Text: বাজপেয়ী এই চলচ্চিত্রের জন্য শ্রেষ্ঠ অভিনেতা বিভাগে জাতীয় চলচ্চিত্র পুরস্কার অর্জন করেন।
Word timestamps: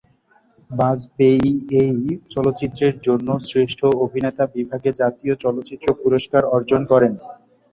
বাজপেয়ী 0.69 1.49
এই 1.81 1.97
চলচ্চিত্রের 2.33 2.95
জন্য 3.07 3.27
শ্রেষ্ঠ 3.47 3.79
অভিনেতা 4.05 4.43
বিভাগে 4.55 4.89
জাতীয় 5.01 5.33
চলচ্চিত্র 5.43 5.87
পুরস্কার 6.01 6.43
অর্জন 6.55 6.81
করেন। 6.91 7.13